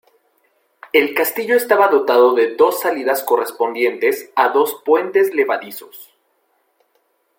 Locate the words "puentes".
4.83-5.35